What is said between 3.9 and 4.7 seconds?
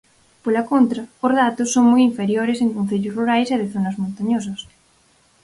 montañosas.